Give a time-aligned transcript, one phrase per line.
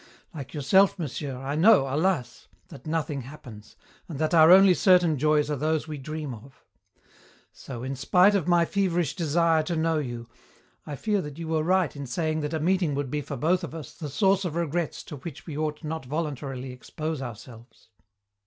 [0.33, 2.47] Like yourself, monsieur, I know, alas!
[2.69, 3.75] that nothing happens,
[4.09, 6.63] and that our only certain joys are those we dream of.
[7.53, 10.27] So, in spite of my feverish desire to know you,
[10.87, 13.63] I fear that you were right in saying that a meeting would be for both
[13.63, 17.89] of us the source of regrets to which we ought not voluntarily expose ourselves....'